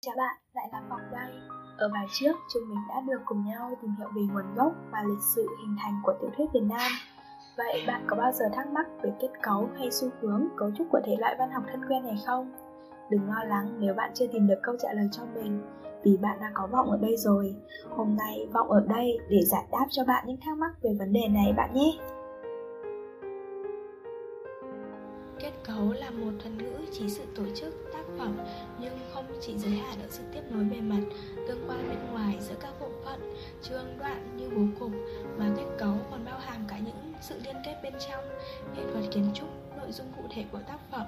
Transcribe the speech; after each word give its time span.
Chào 0.00 0.14
bạn, 0.16 0.36
lại 0.54 0.68
là 0.72 0.80
Ngọc 0.88 1.00
đây. 1.12 1.32
Ở 1.78 1.88
bài 1.88 2.06
trước, 2.12 2.32
chúng 2.54 2.68
mình 2.68 2.78
đã 2.88 3.00
được 3.00 3.18
cùng 3.26 3.44
nhau 3.46 3.70
tìm 3.82 3.90
hiểu 3.98 4.08
về 4.16 4.22
nguồn 4.32 4.54
gốc 4.54 4.72
và 4.92 5.02
lịch 5.08 5.22
sử 5.34 5.46
hình 5.60 5.76
thành 5.82 6.00
của 6.02 6.12
tiểu 6.20 6.30
thuyết 6.36 6.44
Việt 6.54 6.62
Nam. 6.62 6.92
Vậy 7.56 7.84
bạn 7.86 8.04
có 8.06 8.16
bao 8.16 8.32
giờ 8.32 8.44
thắc 8.54 8.66
mắc 8.72 8.86
về 9.02 9.12
kết 9.20 9.28
cấu 9.42 9.68
hay 9.78 9.90
xu 9.90 10.08
hướng, 10.20 10.48
cấu 10.56 10.70
trúc 10.78 10.86
của 10.90 11.00
thể 11.04 11.16
loại 11.18 11.36
văn 11.38 11.50
học 11.50 11.62
thân 11.70 11.80
quen 11.88 12.02
này 12.02 12.16
không? 12.26 12.52
Đừng 13.10 13.28
lo 13.28 13.44
lắng 13.44 13.76
nếu 13.78 13.94
bạn 13.94 14.10
chưa 14.14 14.26
tìm 14.32 14.46
được 14.46 14.58
câu 14.62 14.76
trả 14.82 14.92
lời 14.92 15.08
cho 15.12 15.22
mình, 15.34 15.62
vì 16.04 16.16
bạn 16.16 16.38
đã 16.40 16.50
có 16.54 16.66
Vọng 16.66 16.90
ở 16.90 16.98
đây 17.02 17.16
rồi. 17.16 17.56
Hôm 17.96 18.16
nay 18.16 18.48
Vọng 18.52 18.70
ở 18.70 18.80
đây 18.88 19.18
để 19.28 19.44
giải 19.44 19.64
đáp 19.72 19.86
cho 19.90 20.04
bạn 20.04 20.24
những 20.26 20.40
thắc 20.44 20.58
mắc 20.58 20.70
về 20.82 20.90
vấn 20.98 21.12
đề 21.12 21.28
này 21.28 21.52
bạn 21.56 21.74
nhé. 21.74 21.98
Cấu 25.68 25.92
là 25.92 26.10
một 26.10 26.32
thuật 26.38 26.54
ngữ 26.58 26.76
chỉ 26.92 27.08
sự 27.08 27.22
tổ 27.36 27.42
chức, 27.54 27.74
tác 27.92 28.04
phẩm 28.18 28.38
nhưng 28.80 28.98
không 29.12 29.26
chỉ 29.40 29.58
giới 29.58 29.72
hạn 29.72 29.98
ở 30.02 30.06
sự 30.10 30.22
tiếp 30.32 30.40
nối 30.50 30.64
bề 30.64 30.80
mặt, 30.80 31.00
tương 31.48 31.64
quan 31.68 31.88
bên 31.88 31.98
ngoài 32.12 32.36
giữa 32.40 32.54
các 32.60 32.72
bộ 32.80 32.88
phận, 33.04 33.20
chương 33.62 33.98
đoạn 33.98 34.36
như 34.36 34.50
bố 34.56 34.62
cục 34.80 34.92
mà 35.38 35.50
kết 35.56 35.66
cấu 35.78 35.94
còn 36.10 36.24
bao 36.24 36.38
hàm 36.38 36.64
cả 36.68 36.78
những 36.78 37.12
sự 37.20 37.34
liên 37.44 37.56
kết 37.66 37.80
bên 37.82 37.92
trong, 38.08 38.24
nghệ 38.76 38.82
thuật 38.92 39.04
kiến 39.10 39.30
trúc, 39.34 39.48
nội 39.76 39.92
dung 39.92 40.12
cụ 40.16 40.22
thể 40.34 40.44
của 40.52 40.60
tác 40.68 40.78
phẩm. 40.90 41.06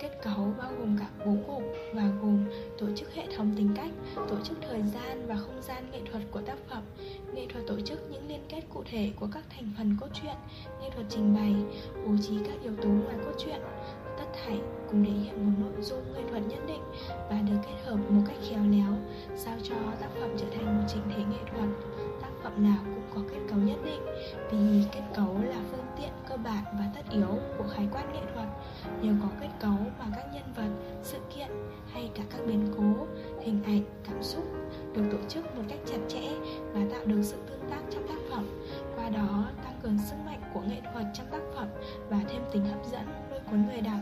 Kết 0.00 0.18
cấu 0.22 0.52
bao 0.58 0.72
gồm 0.78 0.98
cả 1.00 1.06
bố 1.26 1.36
cục 1.46 1.62
và 1.94 2.02
gồm 2.22 2.41
tổ 2.82 2.88
chức 2.96 3.14
hệ 3.14 3.26
thống 3.36 3.52
tính 3.56 3.70
cách, 3.76 3.90
tổ 4.28 4.36
chức 4.44 4.58
thời 4.68 4.82
gian 4.82 5.26
và 5.26 5.36
không 5.36 5.62
gian 5.62 5.90
nghệ 5.90 6.00
thuật 6.10 6.22
của 6.30 6.40
tác 6.40 6.56
phẩm, 6.68 6.82
nghệ 7.34 7.46
thuật 7.52 7.64
tổ 7.66 7.80
chức 7.80 8.10
những 8.10 8.28
liên 8.28 8.40
kết 8.48 8.60
cụ 8.74 8.82
thể 8.90 9.10
của 9.20 9.28
các 9.32 9.44
thành 9.50 9.72
phần 9.78 9.96
cốt 10.00 10.06
truyện, 10.22 10.34
nghệ 10.80 10.90
thuật 10.94 11.06
trình 11.08 11.34
bày, 11.34 11.54
bố 12.06 12.12
trí 12.22 12.38
các 12.46 12.62
yếu 12.62 12.72
tố 12.82 12.88
ngoài 12.88 13.16
cốt 13.24 13.32
truyện, 13.38 13.60
tất 14.18 14.24
thảy 14.32 14.60
cùng 14.90 15.04
thể 15.04 15.10
hiện 15.10 15.46
một 15.46 15.52
nội 15.60 15.82
dung 15.82 16.12
nghệ 16.14 16.20
thuật 16.30 16.42
nhất 16.48 16.60
định 16.66 16.82
và 17.30 17.40
được 17.50 17.58
kết 17.62 17.76
hợp 17.84 17.96
một 18.08 18.22
cách 18.28 18.38
khéo 18.50 18.60
léo 18.70 18.92
sao 19.36 19.56
cho 19.62 19.74
tác 20.00 20.08
phẩm 20.20 20.30
trở 20.38 20.46
thành 20.54 20.78
một 20.78 20.84
chỉnh 20.88 21.02
thể 21.16 21.24
nghệ 21.30 21.50
thuật. 21.50 21.68
Tác 22.22 22.30
phẩm 22.42 22.64
nào 22.64 22.78
cũng 22.84 23.04
có 23.14 23.30
kết 23.30 23.40
cấu 23.50 23.58
nhất 23.58 23.78
định 23.84 24.02
vì 24.50 24.84
kết 24.92 25.02
cấu 25.16 25.38
là 25.42 25.60
phương 25.70 25.86
tiện 25.98 26.10
cơ 26.28 26.36
bản 26.36 26.64
và 26.64 26.90
tất 26.94 27.02
yếu 27.10 27.38
của 27.58 27.64
khái 27.74 27.88
quát 27.92 28.04
nghệ 28.12 28.20
thuật. 28.34 28.48
Nhờ 29.02 29.12
có 29.22 29.28
kết 29.40 29.50
cấu 29.60 29.78
mà 29.98 30.06
các 30.16 30.26
nhân 30.34 30.52
vật 30.56 30.81
sự 31.02 31.18
kiện 31.36 31.48
hay 31.92 32.10
cả 32.14 32.22
các 32.30 32.40
biến 32.46 32.68
cố 32.76 33.06
hình 33.40 33.62
ảnh 33.64 33.82
cảm 34.08 34.22
xúc 34.22 34.44
được 34.94 35.02
tổ 35.12 35.18
chức 35.28 35.56
một 35.56 35.62
cách 35.68 35.78
chặt 35.86 35.98
chẽ 36.08 36.28
và 36.72 36.80
tạo 36.90 37.00
được 37.06 37.22
sự 37.22 37.36
tương 37.48 37.70
tác 37.70 37.80
trong 37.90 38.08
tác 38.08 38.18
phẩm. 38.30 38.46
Qua 38.96 39.08
đó 39.08 39.50
tăng 39.64 39.80
cường 39.82 39.98
sức 40.10 40.16
mạnh 40.26 40.40
của 40.54 40.60
nghệ 40.60 40.80
thuật 40.92 41.06
trong 41.14 41.26
tác 41.30 41.40
phẩm 41.54 41.68
và 42.10 42.20
thêm 42.28 42.42
tính 42.52 42.64
hấp 42.64 42.86
dẫn 42.92 43.06
lôi 43.30 43.40
cuốn 43.50 43.66
người 43.66 43.80
đọc. 43.80 44.00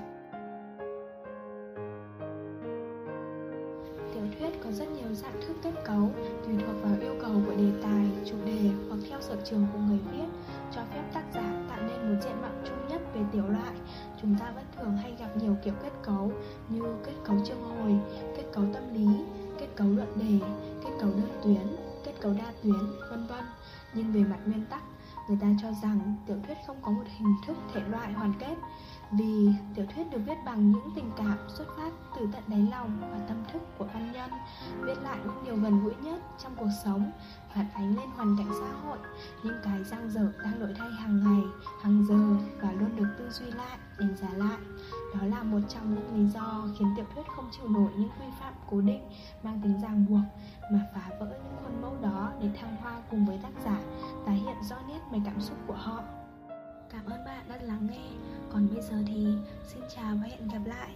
Tiểu 4.15 4.23
thuyết 4.39 4.65
có 4.65 4.71
rất 4.71 4.89
nhiều 4.91 5.15
dạng 5.15 5.41
thức 5.47 5.57
kết 5.63 5.73
cấu 5.85 6.11
tùy 6.45 6.55
thuộc 6.67 6.83
vào 6.83 6.93
yêu 7.01 7.15
cầu 7.23 7.33
của 7.47 7.55
đề 7.57 7.71
tài, 7.83 8.07
chủ 8.27 8.37
đề 8.47 8.71
hoặc 8.89 8.99
theo 9.11 9.21
sở 9.21 9.37
trường 9.45 9.67
của 9.73 9.79
người 9.79 9.99
viết 10.13 10.27
cho 10.75 10.81
phép 10.95 11.03
tác 11.15 11.25
giả 11.35 11.65
tạo 11.69 11.79
nên 11.81 12.15
một 12.15 12.21
diện 12.25 12.43
mạo 12.43 12.53
chung 12.65 12.89
nhất 12.89 13.03
về 13.15 13.21
tiểu 13.33 13.49
loại 13.49 13.75
chúng 14.23 14.35
ta 14.35 14.51
vẫn 14.51 14.65
thường 14.77 14.97
hay 14.97 15.15
gặp 15.19 15.37
nhiều 15.37 15.57
kiểu 15.65 15.75
kết 15.83 15.93
cấu 16.03 16.33
như 16.69 16.83
kết 17.07 17.15
cấu 17.25 17.37
chương 17.45 17.63
hồi 17.63 17.99
kết 18.37 18.45
cấu 18.53 18.65
tâm 18.75 18.95
lý, 18.95 19.07
kết 19.59 19.69
cấu 19.77 19.87
luận 19.89 20.13
đề, 20.17 20.47
kết 20.85 20.91
cấu 21.01 21.11
đơn 21.11 21.31
tuyến, 21.45 21.77
kết 22.05 22.13
cấu 22.21 22.33
đa 22.33 22.53
tuyến, 22.63 22.81
vân 23.11 23.27
vân. 23.27 23.45
Nhưng 23.95 24.13
về 24.13 24.21
mặt 24.21 24.39
nguyên 24.47 24.67
tắc, 24.67 24.83
người 25.29 25.39
ta 25.41 25.47
cho 25.63 25.69
rằng 25.83 26.17
tiểu 26.27 26.37
thuyết 26.47 26.57
không 26.67 26.77
có 26.83 26.91
một 26.91 27.05
hình 27.19 27.35
thức 27.47 27.57
thể 27.75 27.81
loại 27.89 28.13
hoàn 28.13 28.33
kết 28.41 28.55
vì 29.13 29.49
tiểu 29.75 29.87
thuyết 29.95 30.11
được 30.11 30.21
viết 30.27 30.37
bằng 30.45 30.71
những 30.71 30.91
tình 30.95 31.11
cảm 31.17 31.39
xuất 31.49 31.67
phát 31.77 31.91
từ 32.17 32.29
tận 32.33 32.43
đáy 32.47 32.69
lòng 32.71 32.99
và 33.01 33.19
tâm 33.29 33.45
thức 33.53 33.63
của 33.79 33.85
văn 33.85 34.13
nhân, 34.13 34.31
viết 34.81 35.03
lại 35.03 35.19
những 35.25 35.45
điều 35.45 35.57
gần 35.57 35.85
gũi 35.85 35.95
nhất 36.03 36.23
trong 36.43 36.57
cuộc 36.57 36.71
sống 36.85 37.11
phản 37.55 37.67
ánh 37.75 37.97
lên 37.97 38.11
hoàn 38.17 38.37
cảnh 38.39 38.51
xã 38.61 38.73
hội. 38.83 38.99
Những 39.43 39.57
cái 39.65 39.85
giang 39.85 40.11
dở 40.11 40.33
đang 40.45 40.61
đổi 40.61 40.75
thay 40.79 40.91
hàng 40.91 41.25
ngày, 41.25 41.43
hàng 41.83 42.07
giờ 42.09 42.47
và 42.61 42.73
luôn 42.73 42.97
được 42.97 43.09
tư 43.19 43.31
duy 43.31 43.47
lại, 43.51 43.79
đánh 43.99 44.17
giá 44.17 44.29
lại. 44.37 44.59
Đó 45.15 45.27
là 45.27 45.43
một 45.43 45.61
trong 45.69 45.95
những 45.95 46.17
lý 46.17 46.33
do 46.33 46.69
khiến 46.79 46.89
tiểu 46.97 47.07
thuyết 47.15 47.27
không 47.37 47.51
chịu 47.53 47.69
nổi 47.69 47.91
những 47.97 48.11
quy 48.21 48.27
phạm 48.41 48.55
cố 48.71 48.81
định 48.81 49.03
mang 49.43 49.61
tính 49.63 49.81
ràng 49.83 50.07
buộc 50.09 50.21
mà 50.73 50.81
phá 50.95 51.11
vỡ 51.21 51.27
những 51.27 51.57
khuôn 51.63 51.83
mẫu 51.83 51.97
đó 52.03 52.33
để 52.43 52.49
thăng 52.61 52.77
hoa 52.77 53.03
cùng 53.11 53.27
với 53.27 53.39
tác 53.43 53.53
giả, 53.65 53.81
tái 54.27 54.37
hiện 54.37 54.57
rõ 54.71 54.77
nét 54.89 55.01
về 55.13 55.19
cảm 55.25 55.41
xúc 55.41 55.59
của 55.67 55.77
họ. 55.77 56.03
Cảm 56.91 57.05
ơn 57.05 57.25
bạn 57.25 57.45
đã 57.49 57.57
lắng 57.63 57.87
nghe. 57.91 58.09
Còn 58.53 58.69
bây 58.75 58.83
giờ 58.83 58.97
thì 59.07 59.27
xin 59.67 59.83
chào 59.97 60.17
và 60.23 60.29
hẹn 60.29 60.49
gặp 60.49 60.61
lại. 60.65 60.91